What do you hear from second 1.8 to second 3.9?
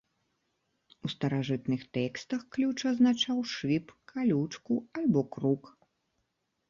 тэкстах ключ азначаў шып,